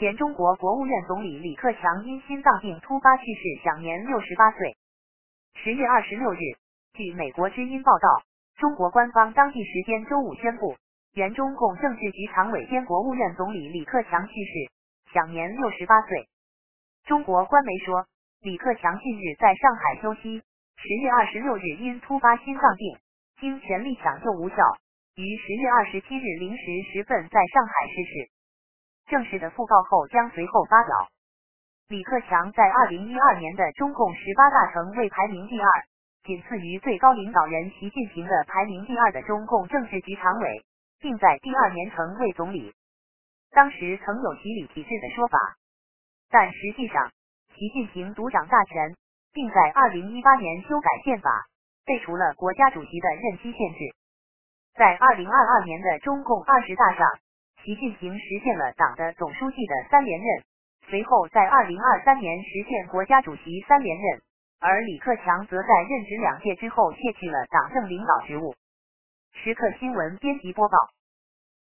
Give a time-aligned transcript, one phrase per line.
[0.00, 4.74] 前中国国务院总理李克强因心脏病突发去世，享年六十八岁。
[5.56, 6.38] 十月二十六日，
[6.94, 8.22] 据美国之音报道，
[8.56, 10.74] 中国官方当地时间周五宣布，
[11.12, 16.26] 原中共政治局常委兼国务院总理李克强去世，享年六十八岁。
[17.04, 18.06] 中国官媒说，
[18.40, 20.40] 李克强近日在上海休息，
[20.76, 22.96] 十月二十六日因突发心脏病，
[23.38, 24.56] 经全力抢救无效，
[25.16, 28.39] 于十月二十七日零时十分在上海逝世。
[29.10, 30.94] 正式的讣告后将随后发表。
[31.88, 35.66] 李克强在二零一二年的中共十八大成为排名第二，
[36.22, 40.64] 仅次于最高领导人习近平的排名第二的中共政治局常委，
[41.00, 42.72] 并在第二年成为总理。
[43.50, 45.36] 当时曾有习理体制的说法，
[46.30, 47.10] 但实际上，
[47.56, 48.94] 习近平独掌大权，
[49.32, 51.48] 并在二零一八年修改宪法，
[51.84, 53.78] 废除了国家主席的任期限制。
[54.74, 57.04] 在二零二二年的中共二十大上。
[57.62, 60.42] 习近平实现了党的总书记的三连任，
[60.88, 64.22] 随后在二零二三年实现国家主席三连任，
[64.60, 68.54] 而李克强则在任职两届之后卸去了党政领导职务。
[69.32, 70.76] 时刻新闻编辑播报。